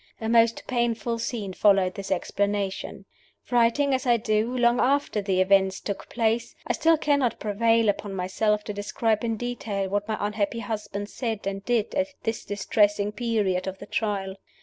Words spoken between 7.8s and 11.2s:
upon myself to describe in detail what my unhappy husband